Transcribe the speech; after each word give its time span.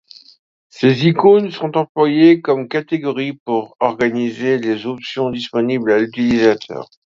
Ces 0.69 1.05
icônes 1.05 1.51
sont 1.51 1.77
employées 1.77 2.41
comme 2.41 2.67
catégories 2.67 3.37
pour 3.45 3.77
organiser 3.79 4.57
les 4.57 4.87
options 4.87 5.29
disponibles 5.29 5.91
à 5.91 5.99
l'utilisateur. 5.99 6.89